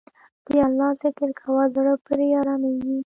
[0.45, 2.97] د الله ذکر کوه، زړه پرې آرامیږي.